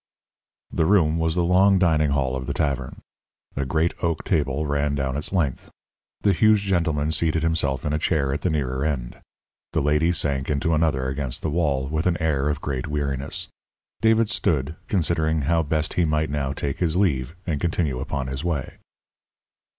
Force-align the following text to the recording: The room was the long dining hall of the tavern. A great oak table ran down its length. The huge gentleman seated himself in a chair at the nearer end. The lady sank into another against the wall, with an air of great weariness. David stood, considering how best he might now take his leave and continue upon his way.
The 0.71 0.87
room 0.87 1.19
was 1.19 1.35
the 1.35 1.43
long 1.43 1.77
dining 1.77 2.09
hall 2.09 2.35
of 2.35 2.47
the 2.47 2.55
tavern. 2.55 3.03
A 3.55 3.65
great 3.65 3.93
oak 4.03 4.23
table 4.23 4.65
ran 4.65 4.95
down 4.95 5.15
its 5.15 5.31
length. 5.31 5.69
The 6.21 6.33
huge 6.33 6.61
gentleman 6.63 7.11
seated 7.11 7.43
himself 7.43 7.85
in 7.85 7.93
a 7.93 7.99
chair 7.99 8.33
at 8.33 8.41
the 8.41 8.49
nearer 8.49 8.83
end. 8.83 9.19
The 9.73 9.81
lady 9.83 10.11
sank 10.11 10.49
into 10.49 10.73
another 10.73 11.07
against 11.07 11.43
the 11.43 11.51
wall, 11.51 11.87
with 11.87 12.07
an 12.07 12.17
air 12.19 12.49
of 12.49 12.61
great 12.61 12.87
weariness. 12.87 13.49
David 14.01 14.27
stood, 14.31 14.75
considering 14.87 15.41
how 15.41 15.61
best 15.61 15.93
he 15.93 16.03
might 16.05 16.31
now 16.31 16.51
take 16.51 16.79
his 16.79 16.95
leave 16.95 17.35
and 17.45 17.61
continue 17.61 17.99
upon 17.99 18.25
his 18.25 18.43
way. 18.43 18.77